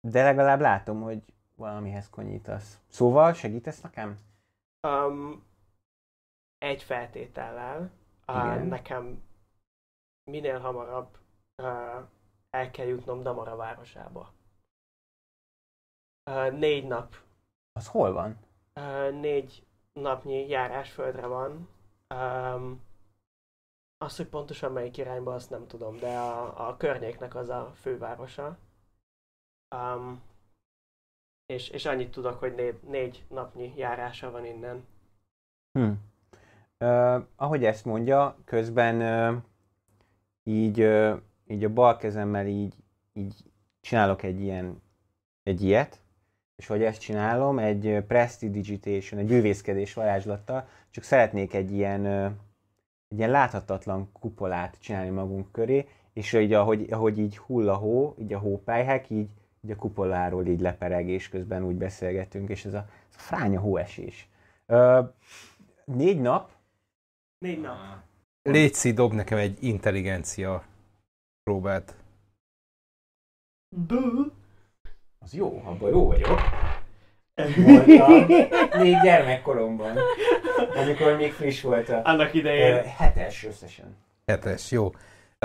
De 0.00 0.22
legalább 0.22 0.60
látom, 0.60 1.00
hogy 1.02 1.22
valamihez 1.54 2.10
konyítasz. 2.10 2.80
Szóval 2.88 3.32
segítesz 3.32 3.80
nekem? 3.80 4.18
Um, 4.88 5.44
egy 6.58 6.82
feltétellel. 6.82 7.90
Uh, 8.26 8.62
nekem 8.62 9.22
minél 10.30 10.58
hamarabb 10.58 11.18
uh, 11.62 11.66
el 12.50 12.70
kell 12.70 12.86
jutnom 12.86 13.22
Damara 13.22 13.56
városába. 13.56 14.32
Uh, 16.30 16.50
négy 16.50 16.86
nap, 16.86 17.16
Az 17.72 17.86
hol 17.86 18.12
van? 18.12 18.38
uh, 18.74 19.20
négy 19.20 19.66
napnyi 19.92 20.48
járásföldre 20.48 21.26
van. 21.26 21.68
Um, 22.14 22.80
azt, 23.98 24.16
hogy 24.16 24.26
pontosan 24.26 24.72
melyik 24.72 24.96
irányba, 24.96 25.34
azt 25.34 25.50
nem 25.50 25.66
tudom, 25.66 25.96
de 25.96 26.18
a, 26.18 26.68
a 26.68 26.76
környéknek 26.76 27.34
az 27.34 27.48
a 27.48 27.72
fővárosa. 27.74 28.58
Um, 29.76 30.22
és, 31.46 31.68
és 31.68 31.86
annyit 31.86 32.10
tudok, 32.10 32.38
hogy 32.38 32.54
négy, 32.54 32.80
négy 32.80 33.24
napnyi 33.28 33.72
járása 33.76 34.30
van 34.30 34.44
innen. 34.44 34.86
Hm. 35.72 35.90
Uh, 36.78 37.24
ahogy 37.36 37.64
ezt 37.64 37.84
mondja, 37.84 38.36
közben 38.44 39.00
uh, 39.34 39.42
így, 40.42 40.80
uh, 40.80 41.20
így 41.46 41.64
a 41.64 41.72
bal 41.72 41.96
kezemmel 41.96 42.46
így, 42.46 42.74
így 43.12 43.44
csinálok 43.80 44.22
egy 44.22 44.40
ilyen, 44.40 44.82
egy 45.42 45.62
ilyet, 45.62 45.99
és 46.60 46.66
hogy 46.66 46.82
ezt 46.82 47.00
csinálom, 47.00 47.58
egy 47.58 48.04
prestidigitation, 48.06 49.20
egy 49.20 49.26
bűvészkedés 49.26 49.94
varázslattal, 49.94 50.68
csak 50.90 51.04
szeretnék 51.04 51.54
egy 51.54 51.72
ilyen, 51.72 52.06
egy 53.08 53.18
ilyen 53.18 53.30
láthatatlan 53.30 54.12
kupolát 54.12 54.76
csinálni 54.80 55.10
magunk 55.10 55.52
köré, 55.52 55.88
és 56.12 56.32
így 56.32 56.52
ahogy, 56.52 56.86
ahogy 56.90 57.18
így 57.18 57.38
hull 57.38 57.68
a 57.68 57.74
hó, 57.74 58.14
így 58.18 58.32
a 58.32 58.38
hópelyhek, 58.38 59.10
így, 59.10 59.30
így 59.64 59.70
a 59.70 59.76
kupoláról 59.76 60.46
így 60.46 60.60
lepereg, 60.60 61.08
és 61.08 61.28
közben 61.28 61.64
úgy 61.64 61.76
beszélgetünk, 61.76 62.48
és 62.48 62.64
ez 62.64 62.74
a, 62.74 62.88
ez 63.08 63.16
a 63.16 63.18
fránya 63.18 63.60
hóesés. 63.60 64.28
Uh, 64.66 65.08
négy 65.84 66.20
nap, 66.20 66.50
Négy 67.38 67.60
nap. 67.60 68.02
Léci, 68.42 68.92
dob 68.92 69.12
nekem 69.12 69.38
egy 69.38 69.62
intelligencia 69.62 70.64
próbát. 71.42 71.96
Bú. 73.76 74.39
Az 75.24 75.32
jó, 75.32 75.62
abban 75.64 75.90
jó 75.90 76.06
vagyok. 76.06 76.40
Voltam 77.56 78.26
még 78.80 78.96
gyermekkoromban, 79.02 79.98
amikor 80.76 81.16
még 81.16 81.32
friss 81.32 81.62
volt 81.62 81.88
a 81.88 82.00
Annak 82.04 82.34
idején. 82.34 82.84
hetes 82.84 83.44
összesen. 83.44 83.96
Hetes, 84.26 84.70
jó. 84.70 84.84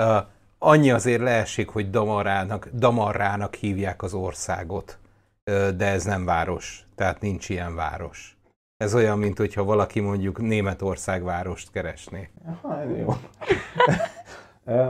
Uh, 0.02 0.16
annyi 0.58 0.90
azért 0.90 1.20
leesik, 1.20 1.68
hogy 1.68 1.90
Damarrának, 1.90 2.68
Damarrának 2.74 3.54
hívják 3.54 4.02
az 4.02 4.14
országot, 4.14 4.98
uh, 5.50 5.68
de 5.68 5.86
ez 5.86 6.04
nem 6.04 6.24
város, 6.24 6.86
tehát 6.94 7.20
nincs 7.20 7.48
ilyen 7.48 7.74
város. 7.74 8.36
Ez 8.76 8.94
olyan, 8.94 9.18
mint 9.18 9.38
hogyha 9.38 9.64
valaki 9.64 10.00
mondjuk 10.00 10.38
Németország 10.38 11.22
várost 11.22 11.70
keresné. 11.70 12.30
Aha, 12.46 12.82
jó. 12.82 13.14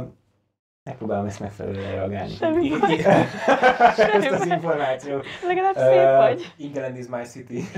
Megpróbálom 0.87 1.27
ezt 1.27 1.41
megfelelően 1.41 1.91
reagálni. 1.91 2.35
Semmi 2.35 2.69
baj. 2.69 3.05
Ezt 3.97 4.31
az 4.31 4.47
információt. 4.47 5.27
Legalább 5.47 5.77
szép 5.77 6.17
vagy. 6.17 6.53
England 6.67 6.97
is 6.97 7.07
my 7.07 7.23
city. 7.23 7.63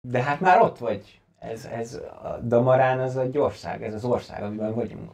De 0.00 0.22
hát 0.22 0.40
már 0.40 0.60
ott 0.60 0.78
vagy. 0.78 1.20
Ez, 1.38 1.64
ez 1.64 1.94
a 2.22 2.38
Damarán 2.42 3.00
az 3.00 3.16
egy 3.16 3.38
ország, 3.38 3.82
ez 3.82 3.94
az 3.94 4.04
ország, 4.04 4.42
amiben 4.42 4.74
vagyunk. 4.74 5.10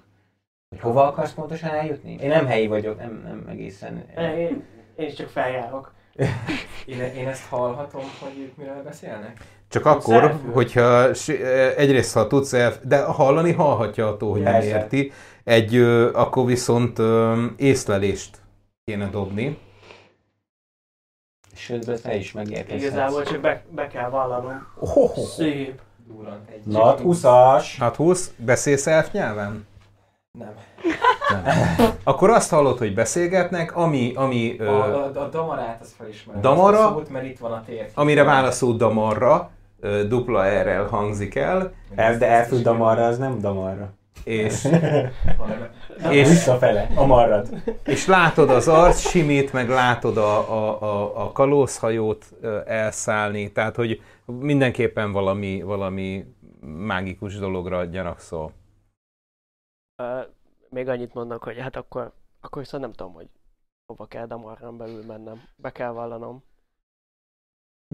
Hogy 0.69 0.81
hova 0.81 1.07
akarsz 1.07 1.33
pontosan 1.33 1.71
eljutni? 1.71 2.17
Én 2.21 2.29
nem 2.29 2.47
helyi 2.47 2.67
vagyok, 2.67 2.99
nem, 2.99 3.23
nem 3.25 3.45
egészen. 3.49 4.05
Én, 4.17 4.65
én 4.97 5.07
is 5.07 5.15
csak 5.15 5.29
feljárok. 5.29 5.93
Én, 6.87 7.01
én 7.01 7.29
ezt 7.29 7.49
hallhatom, 7.49 8.05
hogy 8.21 8.39
ők 8.39 8.57
miről 8.57 8.83
beszélnek? 8.83 9.41
Csak 9.75 9.87
akkor, 9.87 10.23
elfül? 10.23 10.53
hogyha 10.53 11.15
s- 11.15 11.29
egyrészt, 11.77 12.15
ha 12.15 12.27
tudsz 12.27 12.53
el, 12.53 12.73
de 12.83 13.03
hallani 13.03 13.53
hallhatja 13.53 14.09
attól, 14.09 14.31
hogy 14.31 14.43
nem 14.43 14.61
érti, 14.63 15.13
egy, 15.45 15.75
ö, 15.77 16.13
akkor 16.13 16.45
viszont 16.47 16.99
ö, 16.99 17.45
észlelést 17.57 18.39
kéne 18.85 19.09
dobni. 19.11 19.59
És 21.55 21.67
közben 21.67 21.99
te 22.03 22.15
is 22.17 22.33
megérkezhetsz. 22.33 22.83
Igazából 22.83 23.23
csak 23.23 23.41
be, 23.41 23.65
be 23.71 23.87
kell 23.87 24.11
vallanom. 24.11 24.67
Oh, 24.79 25.17
Szép. 25.17 25.81
Nat 26.65 27.01
20-as. 27.05 27.65
Hát 27.79 27.97
20, 27.97 28.33
beszélsz 28.37 28.87
elf 28.87 29.13
nyelven? 29.13 29.67
Nem. 30.39 30.55
Akkor 32.05 32.31
azt 32.31 32.51
hallod, 32.51 32.79
hogy 32.79 32.95
beszélgetnek, 32.95 33.77
ami, 33.77 34.13
ami, 34.15 34.57
A, 34.59 34.63
ö, 34.63 34.67
a, 34.69 35.05
a 35.23 35.29
damarát 35.29 35.81
azt 35.81 35.93
felismerem. 35.99 36.41
Damara? 36.41 36.85
Azt 36.87 36.95
szót, 36.95 37.09
mert 37.09 37.25
itt 37.25 37.39
van 37.39 37.53
a 37.53 37.63
tér. 37.67 37.89
amire 37.95 38.25
válaszol 38.25 38.77
damarra, 38.77 39.51
dupla 40.09 40.63
R-rel 40.63 40.87
hangzik 40.87 41.35
el, 41.35 41.73
El, 41.95 42.19
de 42.19 42.27
elfül 42.27 42.63
damarra, 42.63 43.07
az 43.07 43.19
nem 43.19 43.41
damarra. 43.41 43.93
és, 44.25 44.65
és, 46.11 46.29
Visszafele, 46.29 46.89
a 46.95 47.07
marrat. 47.07 47.49
és 47.85 48.07
látod 48.07 48.51
az 48.51 48.69
arc 48.69 48.99
simít, 49.09 49.53
meg 49.53 49.69
látod 49.69 50.17
a, 50.17 50.53
a, 50.53 50.83
a, 50.83 51.25
a 51.25 51.33
kalózhajót 51.33 52.33
elszállni, 52.67 53.53
tehát 53.53 53.77
hogy 53.77 54.03
mindenképpen 54.25 55.13
valami, 55.13 55.63
valami 55.63 56.25
mágikus 56.61 57.39
dologra 57.39 57.85
gyanakszol. 57.85 58.53
Uh, 60.03 60.27
még 60.71 60.89
annyit 60.89 61.15
mondok, 61.15 61.45
hogy 61.45 61.59
hát 61.59 61.77
akkor, 61.77 62.13
akkor 62.41 62.63
viszont 62.63 62.83
nem 62.83 62.93
tudom, 62.93 63.13
hogy 63.13 63.29
hova 63.87 64.07
kell 64.07 64.27
Damarran 64.27 64.77
belül 64.77 65.05
mennem. 65.07 65.43
Be 65.57 65.71
kell 65.71 65.91
vallanom. 65.91 66.43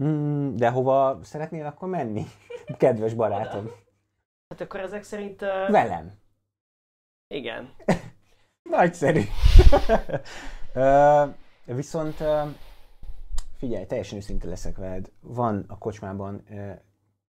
Mm, 0.03 0.55
de 0.55 0.69
hova 0.69 1.19
szeretnél 1.23 1.65
akkor 1.65 1.89
menni? 1.89 2.23
Kedves 2.77 3.13
barátom. 3.13 3.71
Hát 4.49 4.61
akkor 4.61 4.79
ezek 4.79 5.03
szerint... 5.03 5.41
Uh, 5.41 5.69
Velem. 5.69 6.11
igen. 7.27 7.73
Nagyszerű. 8.69 9.21
Ö, 10.73 11.25
viszont 11.65 12.19
ö, 12.19 12.41
figyelj, 13.57 13.85
teljesen 13.85 14.17
őszinte 14.17 14.47
leszek 14.47 14.77
veled. 14.77 15.11
Van 15.19 15.65
a 15.67 15.77
kocsmában 15.77 16.43
ö, 16.49 16.71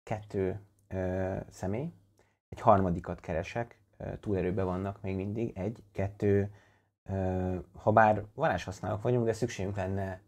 kettő 0.02 0.60
ö, 0.88 1.36
személy, 1.50 1.92
egy 2.48 2.60
harmadikat 2.60 3.20
keresek, 3.20 3.78
ö, 3.96 4.16
túlerőben 4.20 4.64
vannak 4.64 5.00
még 5.00 5.16
mindig, 5.16 5.58
egy, 5.58 5.82
kettő, 5.92 6.54
ö, 7.04 7.56
ha 7.72 7.92
bár 7.92 8.24
varázshasználók 8.34 9.02
vagyunk, 9.02 9.24
de 9.24 9.32
szükségünk 9.32 9.76
lenne 9.76 10.20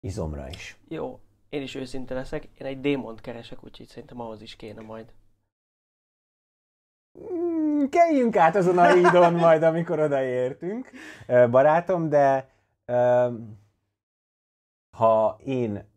izomra 0.00 0.48
is. 0.48 0.76
Jó, 0.88 1.20
én 1.48 1.62
is 1.62 1.74
őszinte 1.74 2.14
leszek. 2.14 2.44
Én 2.44 2.66
egy 2.66 2.80
démont 2.80 3.20
keresek, 3.20 3.64
úgyhogy 3.64 3.86
szerintem 3.86 4.20
ahhoz 4.20 4.42
is 4.42 4.56
kéne 4.56 4.80
majd. 4.80 5.12
Mm, 7.18 7.84
Keljünk 7.84 8.36
át 8.36 8.56
azon 8.56 8.78
a 8.78 8.92
hídon 8.92 9.32
majd, 9.44 9.62
amikor 9.62 9.98
odaértünk, 9.98 10.90
barátom, 11.26 12.08
de 12.08 12.50
ö, 12.84 13.28
ha 14.96 15.38
én, 15.44 15.88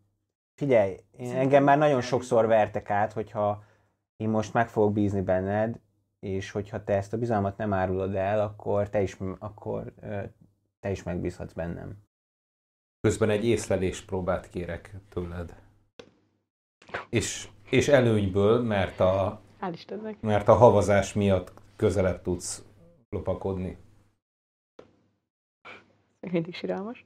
figyelj, 0.56 1.04
én, 1.12 1.36
engem 1.36 1.64
már 1.64 1.78
nagyon 1.78 2.02
sokszor 2.02 2.48
vertek 2.48 2.90
át, 2.90 3.14
hogyha 3.14 3.64
én 4.18 4.30
most 4.30 4.54
meg 4.54 4.70
fogok 4.70 4.94
bízni 4.94 5.22
benned, 5.22 5.80
és 6.20 6.52
hogyha 6.52 6.84
te 6.84 6.94
ezt 6.94 7.14
a 7.14 7.18
bizalmat 7.18 7.58
nem 7.58 7.74
árulod 7.74 8.16
el, 8.16 8.42
akkor 8.42 8.90
te 8.90 9.02
is, 9.02 9.18
akkor, 9.40 9.94
te 10.80 10.92
is 10.92 11.04
megbízhatsz 11.04 11.54
bennem. 11.54 12.09
Közben 13.02 13.30
egy 13.30 13.46
észlelés 13.46 14.02
próbát 14.02 14.50
kérek 14.50 14.96
tőled. 15.10 15.56
És, 17.10 17.48
és 17.70 17.88
előnyből, 17.88 18.62
mert 18.62 19.00
a, 19.00 19.42
mert 20.20 20.48
a 20.48 20.54
havazás 20.54 21.14
miatt 21.14 21.54
közelebb 21.76 22.22
tudsz 22.22 22.64
lopakodni. 23.10 23.78
Mindig 26.20 26.56
siralmas. 26.56 27.06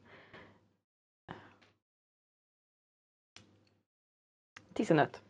15. 4.74 5.22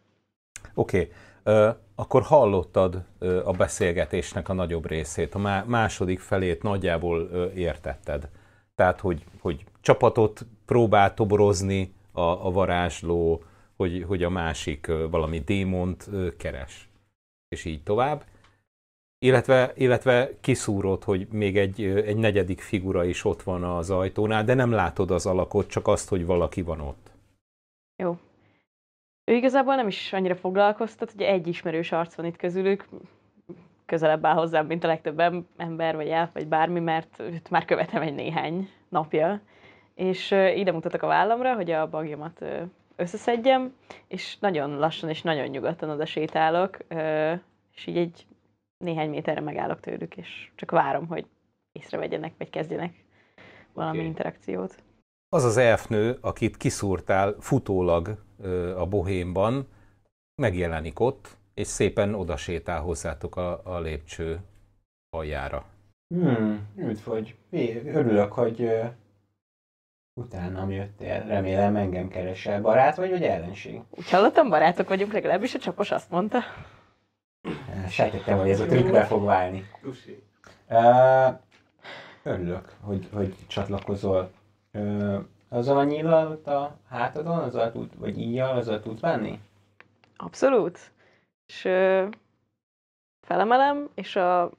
Oké, 0.73 1.11
okay. 1.43 1.73
akkor 1.95 2.21
hallottad 2.21 3.05
a 3.43 3.51
beszélgetésnek 3.51 4.49
a 4.49 4.53
nagyobb 4.53 4.85
részét, 4.85 5.35
a 5.35 5.39
má- 5.39 5.67
második 5.67 6.19
felét 6.19 6.63
nagyjából 6.63 7.21
értetted. 7.55 8.29
Tehát, 8.75 8.99
hogy, 8.99 9.25
hogy 9.39 9.63
csapatot 9.81 10.45
próbál 10.65 11.13
toborozni 11.13 11.93
a, 12.11 12.21
a 12.21 12.51
varázsló, 12.51 13.43
hogy, 13.75 14.03
hogy 14.07 14.23
a 14.23 14.29
másik 14.29 14.91
valami 15.09 15.39
démont 15.39 16.09
keres, 16.37 16.89
és 17.47 17.65
így 17.65 17.83
tovább. 17.83 18.23
illetve, 19.19 19.73
illetve 19.75 20.29
kiszúrod, 20.41 21.03
hogy 21.03 21.27
még 21.31 21.57
egy, 21.57 21.83
egy 21.83 22.17
negyedik 22.17 22.61
figura 22.61 23.03
is 23.05 23.25
ott 23.25 23.43
van 23.43 23.63
az 23.63 23.89
ajtónál, 23.89 24.43
de 24.43 24.53
nem 24.53 24.71
látod 24.71 25.11
az 25.11 25.25
alakot, 25.25 25.69
csak 25.69 25.87
azt, 25.87 26.09
hogy 26.09 26.25
valaki 26.25 26.61
van 26.61 26.79
ott. 26.79 27.11
Ő 29.25 29.33
igazából 29.33 29.75
nem 29.75 29.87
is 29.87 30.13
annyira 30.13 30.35
foglalkoztat, 30.35 31.11
hogy 31.11 31.21
egy 31.21 31.47
ismerős 31.47 31.91
arc 31.91 32.15
van 32.15 32.25
itt 32.25 32.35
közülük, 32.35 32.87
közelebb 33.85 34.25
áll 34.25 34.35
hozzám, 34.35 34.65
mint 34.65 34.83
a 34.83 34.87
legtöbb 34.87 35.19
em- 35.19 35.47
ember, 35.57 35.95
vagy 35.95 36.07
elf, 36.07 36.29
vagy 36.33 36.47
bármi, 36.47 36.79
mert 36.79 37.19
őt 37.19 37.49
már 37.49 37.65
követem 37.65 38.01
egy 38.01 38.13
néhány 38.13 38.69
napja. 38.89 39.41
És 39.95 40.31
ide 40.31 40.71
mutatok 40.71 41.01
a 41.01 41.07
vállamra, 41.07 41.55
hogy 41.55 41.71
a 41.71 41.89
bagjamat 41.89 42.45
összeszedjem, 42.95 43.75
és 44.07 44.37
nagyon 44.39 44.77
lassan 44.77 45.09
és 45.09 45.21
nagyon 45.21 45.47
nyugodtan 45.47 45.89
oda 45.89 46.05
sétálok, 46.05 46.77
és 47.75 47.87
így 47.87 47.97
egy 47.97 48.25
néhány 48.77 49.09
méterre 49.09 49.41
megállok 49.41 49.79
tőlük, 49.79 50.17
és 50.17 50.51
csak 50.55 50.71
várom, 50.71 51.07
hogy 51.07 51.25
észrevegyenek, 51.71 52.33
vagy 52.37 52.49
kezdjenek 52.49 53.03
valami 53.73 53.97
Oké. 53.97 54.07
interakciót. 54.07 54.83
Az 55.29 55.43
az 55.43 55.57
elfnő, 55.57 56.17
akit 56.21 56.57
kiszúrtál 56.57 57.35
futólag 57.39 58.23
a 58.77 58.85
bohémban, 58.85 59.67
megjelenik 60.41 60.99
ott, 60.99 61.37
és 61.53 61.67
szépen 61.67 62.13
oda 62.13 62.37
sétál 62.37 62.81
hozzátok 62.81 63.35
a, 63.35 63.61
a 63.63 63.79
lépcső 63.79 64.39
aljára. 65.09 65.65
Hmm, 66.15 66.67
üdv 66.75 67.05
vagy. 67.05 67.35
Örülök, 67.85 68.31
hogy 68.31 68.71
utánam 70.13 70.71
jöttél. 70.71 71.23
Remélem 71.27 71.75
engem 71.75 72.07
keresel. 72.07 72.61
Barát 72.61 72.95
vagy, 72.95 73.09
vagy 73.09 73.23
ellenség? 73.23 73.81
Úgy 73.89 74.09
hallottam, 74.09 74.49
barátok 74.49 74.87
vagyunk, 74.87 75.13
legalábbis 75.13 75.53
a 75.53 75.59
csapos 75.59 75.91
azt 75.91 76.09
mondta. 76.09 76.39
Sejtettem, 77.89 78.37
hogy 78.37 78.49
ez 78.49 78.59
a 78.59 78.65
trükkbe 78.65 79.03
fog 79.03 79.23
válni. 79.23 79.69
Uh, 80.69 81.39
örülök, 82.23 82.75
hogy, 82.81 83.09
hogy 83.13 83.35
csatlakozol. 83.47 84.31
Uh, 84.73 85.19
azzal 85.49 85.77
a 85.77 85.83
nyílal 85.83 86.31
ott 86.31 86.47
a 86.47 86.77
hátadon, 86.89 87.39
azzal 87.39 87.71
tud, 87.71 87.99
vagy 87.99 88.19
íjjal, 88.19 88.57
azzal 88.57 88.79
tudsz 88.79 88.99
bánni? 88.99 89.39
Abszolút. 90.17 90.91
És 91.47 91.65
ö, 91.65 92.07
felemelem, 93.27 93.89
és 93.93 94.15
a, 94.15 94.51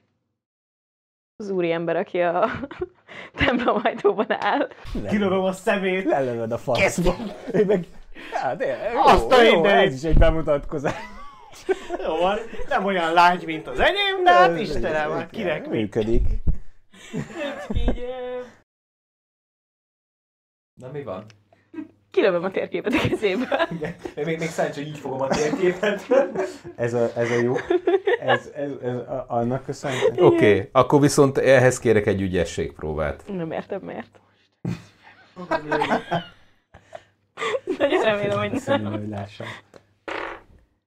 az 1.37 1.49
úri 1.49 1.71
ember, 1.71 1.95
aki 1.95 2.21
a 2.21 2.49
templom 3.45 3.81
ajtóban 3.83 4.31
áll, 4.31 4.69
Kilövöm 5.09 5.43
a 5.43 5.51
szemét. 5.51 6.03
Lelövöd 6.03 6.51
a 6.51 6.57
faszba. 6.57 7.15
Ő 7.51 7.65
meg... 7.65 7.85
Hát, 8.31 8.63
jó, 8.93 9.01
Azt 9.01 9.31
a 9.31 9.41
jó, 9.41 9.65
ez 9.65 9.93
is 9.93 10.03
egy 10.03 10.17
bemutatkozás. 10.17 10.93
Jó 12.05 12.17
van, 12.17 12.37
nem 12.69 12.85
olyan 12.85 13.13
lágy, 13.13 13.45
mint 13.45 13.67
az 13.67 13.79
enyém, 13.79 14.23
de 14.23 14.31
hát 14.31 14.59
Istenem, 14.59 15.11
hát 15.11 15.29
kinek 15.29 15.69
mi? 15.69 15.77
Működik. 15.77 16.27
Ö, 17.13 18.39
Na 20.73 20.91
mi 20.91 21.03
van? 21.03 21.25
Kilövöm 22.15 22.43
a 22.43 22.51
térképet 22.51 22.93
a 22.93 23.07
kezéből. 23.07 23.47
Még, 24.15 24.37
még 24.37 24.49
szerencsé, 24.49 24.81
hogy 24.81 24.89
így 24.89 24.97
fogom 24.97 25.21
a 25.21 25.27
térképet. 25.27 26.05
Ez 26.75 26.93
a, 26.93 27.09
ez 27.15 27.31
a 27.31 27.41
jó. 27.41 27.55
Ez, 28.19 28.51
ez, 28.55 28.71
ez 28.81 28.95
a, 28.95 29.25
annak 29.27 29.65
köszönhető. 29.65 30.23
Oké, 30.23 30.35
okay, 30.35 30.69
akkor 30.71 30.99
viszont 30.99 31.37
ehhez 31.37 31.79
kérek 31.79 32.05
egy 32.05 32.21
ügyességpróbát. 32.21 33.23
Nem 33.27 33.51
értem 33.51 33.81
miért. 33.81 34.19
Nagyon 37.77 38.03
remélem, 38.03 38.37
hogy 38.37 38.61
nem. 38.65 38.85
Hogy 38.85 39.07
lássam. 39.09 39.47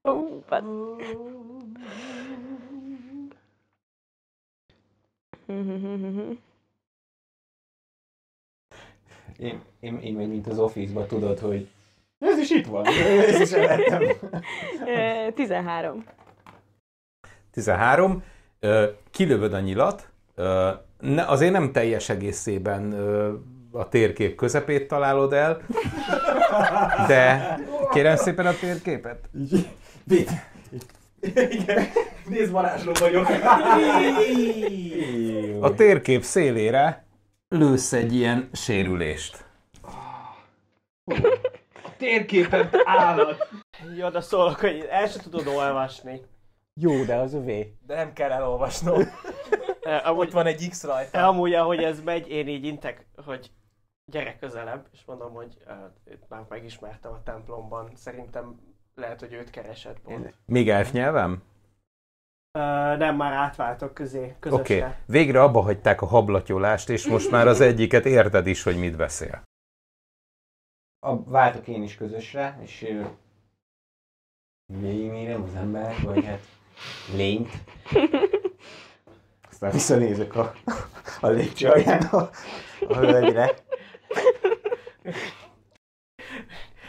Ó, 0.04 0.42
vad. 0.48 0.64
Én, 9.38 9.60
én, 9.80 9.98
én 10.02 10.14
meg 10.14 10.28
mint 10.28 10.46
az 10.46 10.58
Office-ba 10.58 11.06
tudod, 11.06 11.38
hogy 11.38 11.68
ez 12.18 12.38
is 12.38 12.50
itt 12.50 12.66
van. 12.66 12.86
Ez 13.28 13.40
is 13.40 13.50
lettem. 13.50 14.02
Ö, 14.86 15.32
13. 15.34 16.04
13. 17.50 18.22
Ö, 18.60 18.86
kilövöd 19.10 19.52
a 19.52 19.60
nyilat, 19.60 20.08
ne, 21.00 21.22
azért 21.26 21.52
nem 21.52 21.72
teljes 21.72 22.08
egészében 22.08 22.92
a 23.72 23.88
térkép 23.88 24.36
közepét 24.36 24.88
találod 24.88 25.32
el, 25.32 25.60
de 27.06 27.58
kérem 27.90 28.16
szépen 28.16 28.46
a 28.46 28.54
térképet. 28.54 29.28
Vitt. 30.04 30.30
Igen. 31.50 31.86
Nézd, 32.28 32.50
varázsló 32.50 32.92
vagyok. 32.98 33.26
A 35.60 35.74
térkép 35.74 36.22
szélére 36.22 37.07
lősz 37.48 37.92
egy 37.92 38.14
ilyen 38.14 38.48
sérülést. 38.52 39.44
Térképen 41.96 42.70
állat. 42.84 43.48
Jó, 43.96 44.08
de 44.08 44.20
szólok, 44.20 44.60
hogy 44.60 44.86
el 44.90 45.06
sem 45.06 45.22
tudod 45.22 45.46
olvasni. 45.46 46.20
Jó, 46.80 47.04
de 47.04 47.14
az 47.16 47.34
övé. 47.34 47.74
De 47.86 47.94
nem 47.94 48.12
kell 48.12 48.30
elolvasnom. 48.30 49.02
Eh, 49.82 49.94
Ott 49.96 50.04
Amúgy, 50.04 50.32
van 50.32 50.46
egy 50.46 50.68
X 50.68 50.84
rajta. 50.84 51.18
eh, 51.18 51.28
amúgy, 51.28 51.54
ahogy 51.54 51.82
ez 51.82 52.00
megy, 52.00 52.28
én 52.30 52.48
így 52.48 52.64
intek, 52.64 53.06
hogy 53.24 53.50
gyere 54.12 54.36
közelebb, 54.38 54.86
és 54.92 55.04
mondom, 55.06 55.32
hogy 55.32 55.56
uh, 55.66 55.74
őt 56.04 56.28
már 56.28 56.44
megismertem 56.48 57.12
a 57.12 57.22
templomban. 57.22 57.90
Szerintem 57.94 58.60
lehet, 58.94 59.20
hogy 59.20 59.32
őt 59.32 59.50
keresett 59.50 60.00
pont. 60.00 60.24
Én- 60.24 60.34
Még 60.46 60.70
elf 60.70 60.92
nyelvem? 60.92 61.32
Uh, 61.32 61.38
nem, 62.96 63.16
már 63.16 63.32
átváltok 63.32 63.94
közé, 63.94 64.34
közösre. 64.40 64.62
Oké, 64.62 64.78
okay. 64.78 64.90
végre 65.06 65.42
abba 65.42 65.60
hagyták 65.60 66.02
a 66.02 66.06
hablatyolást, 66.06 66.88
és 66.88 67.06
most 67.06 67.30
már 67.30 67.46
az 67.46 67.60
egyiket 67.60 68.06
érted 68.06 68.46
is, 68.46 68.62
hogy 68.62 68.78
mit 68.78 68.96
beszél. 68.96 69.42
A, 71.06 71.24
váltok 71.24 71.68
én 71.68 71.82
is 71.82 71.96
közösre, 71.96 72.58
és 72.62 72.86
végigmérem 74.80 75.42
az 75.42 75.54
ember, 75.54 75.94
vagy 76.02 76.24
hát 76.24 76.40
lényt. 77.14 77.52
Aztán 79.50 79.70
visszanézek 79.70 80.34
a, 80.34 80.54
a 81.20 81.26
lépcső 81.26 81.68
alján 81.68 82.02
a, 82.02 82.30
a 82.88 82.94
hölgyre. 82.94 83.54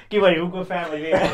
Ki 0.07 0.17
vagy 0.17 0.37
rúgva 0.37 0.65
fel, 0.65 0.89
vagy 0.89 1.01
vége? 1.01 1.29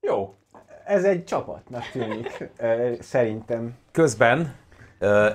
Jó, 0.00 0.34
ez 0.84 1.04
egy 1.04 1.24
csapatnak 1.24 1.90
tűnik, 1.92 2.48
szerintem. 3.00 3.76
Közben 3.92 4.54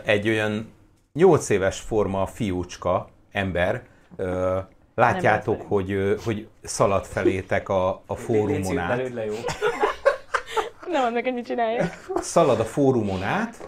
egy 0.05 0.29
olyan 0.29 0.71
8 1.13 1.49
éves 1.49 1.79
forma 1.79 2.25
fiúcska, 2.25 3.09
ember, 3.31 3.83
látjátok, 4.95 5.61
hogy, 5.61 6.15
hogy 6.23 6.47
szalad 6.61 7.05
felétek 7.05 7.69
a, 7.69 8.01
a 8.05 8.15
fórumon 8.15 8.77
át. 8.77 9.13
Nem 10.87 11.03
annak, 11.03 11.23
hogy 11.23 11.33
mit 11.33 11.45
csináljak. 11.45 12.05
Szalad 12.15 12.59
a 12.59 12.65
fórumon 12.65 13.23
át, 13.23 13.67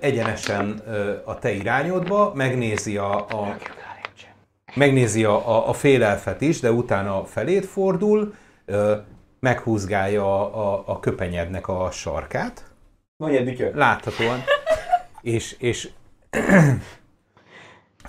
egyenesen 0.00 0.82
a 1.24 1.38
te 1.38 1.50
irányodba, 1.50 2.32
megnézi 2.34 2.96
a, 2.96 3.16
a 3.16 3.56
megnézi 4.74 5.24
a, 5.24 5.48
a, 5.48 5.68
a 5.68 5.72
félelfet 5.72 6.40
is, 6.40 6.60
de 6.60 6.72
utána 6.72 7.24
felét 7.24 7.66
fordul, 7.66 8.34
ö, 8.64 8.96
meghúzgálja 9.40 10.24
a, 10.24 10.72
a, 10.74 10.82
a 10.86 11.00
köpenyednek 11.00 11.68
a 11.68 11.90
sarkát, 11.90 12.70
egy 13.24 13.44
bütyök. 13.44 13.74
láthatóan, 13.74 14.40
és, 15.22 15.56
és 15.58 15.90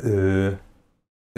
ő, 0.04 0.60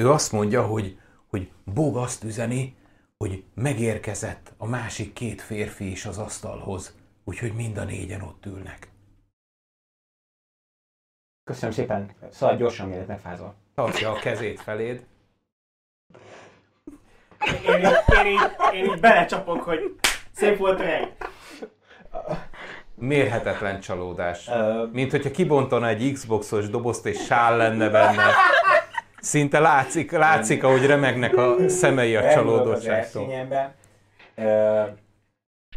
ő 0.01 0.11
azt 0.11 0.31
mondja, 0.31 0.65
hogy, 0.65 0.97
hogy 1.27 1.51
Bog 1.63 1.97
azt 1.97 2.23
üzeni, 2.23 2.75
hogy 3.17 3.43
megérkezett 3.53 4.53
a 4.57 4.67
másik 4.67 5.13
két 5.13 5.41
férfi 5.41 5.91
is 5.91 6.05
az 6.05 6.17
asztalhoz, 6.17 6.95
úgyhogy 7.23 7.53
mind 7.53 7.77
a 7.77 7.83
négyen 7.83 8.21
ott 8.21 8.45
ülnek. 8.45 8.89
Köszönöm 11.43 11.75
szépen. 11.75 12.11
Szaladj 12.31 12.59
gyorsan, 12.59 12.87
mielőtt 12.87 13.07
megfázol. 13.07 13.55
Tartja 13.75 14.11
a 14.11 14.19
kezét 14.19 14.61
feléd. 14.61 15.05
Én 17.67 17.79
így, 17.79 17.97
én 18.17 18.25
így, 18.25 18.39
én 18.73 18.85
így 18.85 18.99
belecsapok, 18.99 19.63
hogy 19.63 19.95
szép 20.31 20.57
volt 20.57 20.79
rej. 20.79 21.13
Mérhetetlen 22.95 23.79
csalódás. 23.79 24.49
Mint 24.91 25.11
hogyha 25.11 25.31
kibontana 25.31 25.87
egy 25.87 26.11
Xboxos 26.13 26.69
dobozt 26.69 27.05
és 27.05 27.25
sál 27.25 27.57
lenne 27.57 27.89
benne. 27.89 28.23
Szinte 29.19 29.59
látszik, 29.59 30.11
látszik, 30.11 30.63
ahogy 30.63 30.85
remegnek 30.85 31.37
a 31.37 31.69
szemei 31.69 32.15
a 32.15 32.31
csalódottságtól. 32.31 33.27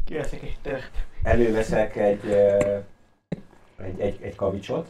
Kiveszek 0.05 0.43
egy 0.43 0.59
tört. 0.62 0.91
előveszek 1.23 1.97
egy, 1.97 2.27
egy, 3.77 4.01
egy, 4.01 4.23
egy 4.23 4.35
kavicsot. 4.35 4.88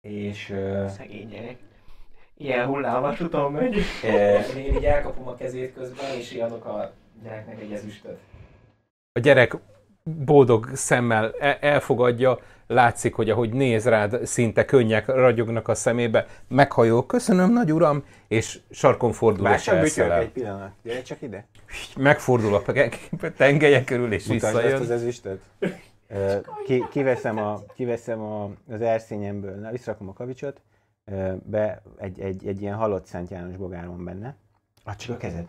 És 0.00 0.54
Szegény 0.96 1.28
gyerek. 1.28 1.67
Ilyen 2.38 2.66
hullámvasúton 2.66 3.52
megy. 3.52 3.76
E, 4.04 4.38
Én 4.56 4.74
így 4.76 4.84
elkapom 4.84 5.28
a 5.28 5.34
kezét 5.34 5.74
közben, 5.74 6.16
és 6.18 6.38
adok 6.42 6.64
a 6.64 6.92
gyereknek 7.22 7.60
egy 7.60 7.72
ezüstöt. 7.72 8.18
A 9.12 9.18
gyerek 9.20 9.56
boldog 10.02 10.70
szemmel 10.74 11.32
e- 11.40 11.58
elfogadja, 11.60 12.38
látszik, 12.66 13.14
hogy 13.14 13.30
ahogy 13.30 13.52
néz 13.52 13.86
rád, 13.86 14.26
szinte 14.26 14.64
könnyek 14.64 15.06
ragyognak 15.06 15.68
a 15.68 15.74
szemébe, 15.74 16.26
meghajol, 16.48 17.06
köszönöm, 17.06 17.52
nagy 17.52 17.72
uram, 17.72 18.04
és 18.28 18.60
sarkon 18.70 19.12
fordul 19.12 19.48
és 19.48 19.68
elszelel. 19.68 20.20
egy 20.20 20.28
pillanat. 20.28 20.70
Gyere 20.82 21.02
csak 21.02 21.22
ide. 21.22 21.46
Megfordul 21.96 22.54
a 22.54 22.62
tengelye 23.36 23.84
körül, 23.84 24.12
és 24.12 24.26
Mutasd 24.26 24.56
ezt 24.56 24.64
az 24.64 24.78
visszajön. 24.78 24.92
ezüstöt. 24.92 25.42
Ki, 26.64 26.84
kiveszem, 26.90 27.38
a, 27.38 27.62
kiveszem 27.74 28.20
a, 28.20 28.50
az 28.70 28.80
erszényemből, 28.80 29.54
na, 29.54 29.70
visszarakom 29.70 30.08
a 30.08 30.12
kavicsot, 30.12 30.60
be 31.44 31.82
egy, 31.96 32.20
egy, 32.20 32.46
egy 32.46 32.60
ilyen 32.60 32.76
halott 32.76 33.06
Szent 33.06 33.30
János 33.30 33.56
bogár 33.56 33.86
van 33.86 34.04
benne. 34.04 34.36
Add 34.84 34.96
csak 34.96 35.16
a 35.16 35.18
kezed. 35.18 35.48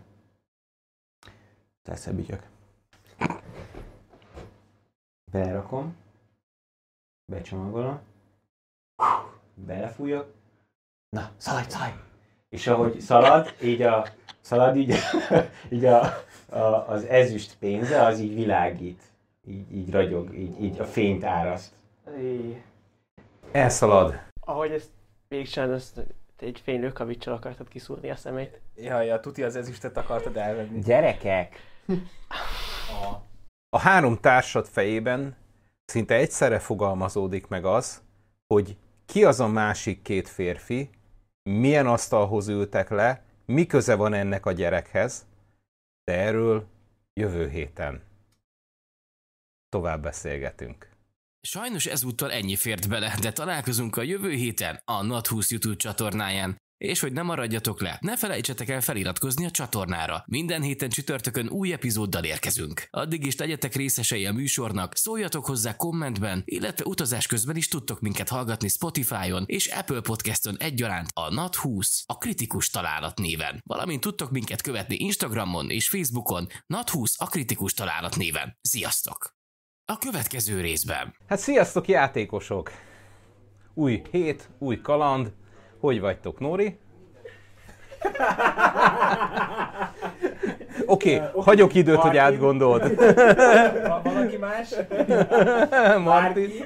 Tesz 1.82 2.06
a 2.06 2.14
bütyök. 2.14 2.48
Belerakom. 5.32 5.96
Becsomagolom. 7.24 8.00
Belefújok. 9.54 10.34
Na, 11.08 11.30
szaladj, 11.36 11.68
szaladj! 11.68 11.94
És 12.48 12.66
ahogy 12.66 13.00
szalad, 13.00 13.54
így 13.62 13.82
a, 13.82 14.06
szalad, 14.40 14.76
így, 14.76 14.94
így 15.74 15.84
a, 15.84 16.02
a, 16.48 16.88
az 16.88 17.04
ezüst 17.04 17.56
pénze, 17.58 18.02
az 18.02 18.18
így 18.18 18.34
világít. 18.34 19.02
Így, 19.46 19.72
így 19.72 19.90
ragyog, 19.90 20.34
így, 20.34 20.62
így 20.62 20.80
a 20.80 20.84
fényt 20.84 21.24
áraszt. 21.24 21.72
Elszalad. 23.52 24.20
Ahogy 24.40 24.70
ezt 24.70 24.90
végigcsinálod, 25.30 25.74
ezt 25.74 26.00
egy 26.36 26.60
fénylő 26.64 26.92
kavicsal 26.92 27.34
akartad 27.34 27.68
kiszúrni 27.68 28.10
a 28.10 28.16
szemét. 28.16 28.60
Ja, 28.76 29.00
ja, 29.00 29.20
tuti 29.20 29.42
az 29.42 29.56
ezüstöt 29.56 29.96
akartad 29.96 30.36
elvenni. 30.36 30.78
Gyerekek! 30.78 31.56
A... 33.02 33.28
A 33.68 33.78
három 33.78 34.20
társad 34.20 34.66
fejében 34.66 35.36
szinte 35.84 36.14
egyszerre 36.14 36.58
fogalmazódik 36.58 37.46
meg 37.46 37.64
az, 37.64 38.02
hogy 38.46 38.76
ki 39.06 39.24
az 39.24 39.40
a 39.40 39.46
másik 39.46 40.02
két 40.02 40.28
férfi, 40.28 40.90
milyen 41.42 41.86
asztalhoz 41.86 42.48
ültek 42.48 42.88
le, 42.88 43.24
mi 43.46 43.66
köze 43.66 43.94
van 43.94 44.12
ennek 44.12 44.46
a 44.46 44.52
gyerekhez, 44.52 45.26
de 46.04 46.18
erről 46.18 46.66
jövő 47.12 47.48
héten 47.48 48.02
tovább 49.68 50.02
beszélgetünk. 50.02 50.89
Sajnos 51.42 51.86
ezúttal 51.86 52.32
ennyi 52.32 52.56
fért 52.56 52.88
bele, 52.88 53.16
de 53.20 53.32
találkozunk 53.32 53.96
a 53.96 54.02
jövő 54.02 54.30
héten 54.30 54.82
a 54.84 55.02
NAT20 55.02 55.48
YouTube 55.48 55.76
csatornáján. 55.76 56.56
És 56.76 57.00
hogy 57.00 57.12
ne 57.12 57.22
maradjatok 57.22 57.80
le, 57.80 57.98
ne 58.00 58.16
felejtsetek 58.16 58.68
el 58.68 58.80
feliratkozni 58.80 59.44
a 59.44 59.50
csatornára. 59.50 60.24
Minden 60.26 60.62
héten 60.62 60.88
csütörtökön 60.88 61.48
új 61.48 61.72
epizóddal 61.72 62.24
érkezünk. 62.24 62.86
Addig 62.90 63.26
is 63.26 63.36
legyetek 63.36 63.74
részesei 63.74 64.26
a 64.26 64.32
műsornak, 64.32 64.96
szóljatok 64.96 65.46
hozzá 65.46 65.76
kommentben, 65.76 66.42
illetve 66.44 66.84
utazás 66.84 67.26
közben 67.26 67.56
is 67.56 67.68
tudtok 67.68 68.00
minket 68.00 68.28
hallgatni 68.28 68.68
Spotify-on 68.68 69.44
és 69.46 69.66
Apple 69.66 70.00
Podcaston 70.00 70.56
egyaránt 70.58 71.08
a 71.12 71.28
NAT20, 71.28 72.02
a 72.06 72.18
kritikus 72.18 72.70
találat 72.70 73.18
néven. 73.18 73.60
Valamint 73.64 74.00
tudtok 74.00 74.30
minket 74.30 74.60
követni 74.60 74.96
Instagramon 74.96 75.70
és 75.70 75.88
Facebookon 75.88 76.46
NAT20, 76.74 77.16
a 77.16 77.26
kritikus 77.26 77.72
találat 77.72 78.16
néven. 78.16 78.58
Sziasztok! 78.60 79.39
A 79.90 79.98
következő 79.98 80.60
részben. 80.60 81.14
Hát 81.28 81.38
sziasztok 81.38 81.88
játékosok! 81.88 82.70
Új 83.74 84.02
hét, 84.10 84.48
új 84.58 84.80
kaland. 84.80 85.32
Hogy 85.80 86.00
vagytok, 86.00 86.40
Nóri? 86.40 86.78
Oké, 90.86 91.16
okay, 91.16 91.42
hagyok 91.42 91.74
időt, 91.74 91.96
hogy 91.96 92.14
Martin. 92.14 92.20
átgondold. 92.20 92.96
Van 93.88 94.02
valaki 94.02 94.36
más? 94.36 94.68
Martin. 96.04 96.64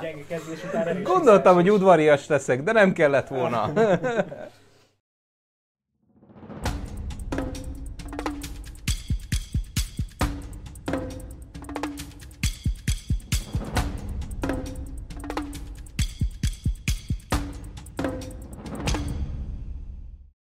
Gyenge 0.00 0.24
kezdés 0.28 0.64
után 0.64 0.86
erős 0.86 1.02
Gondoltam, 1.02 1.54
hogy 1.54 1.70
udvarias 1.70 2.26
leszek, 2.26 2.62
de 2.62 2.72
nem 2.72 2.92
kellett 2.92 3.28
volna. 3.28 3.72